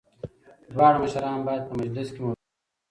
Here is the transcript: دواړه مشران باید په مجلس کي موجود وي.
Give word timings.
دواړه 0.73 0.97
مشران 1.03 1.39
باید 1.47 1.63
په 1.69 1.73
مجلس 1.81 2.07
کي 2.13 2.19
موجود 2.23 2.39
وي. 2.39 2.49